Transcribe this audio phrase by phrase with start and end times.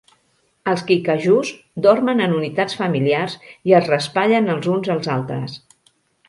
[0.71, 1.51] Els kikajús
[1.87, 3.37] dormen en unitats familiars
[3.73, 5.61] i es raspallen els uns als altres.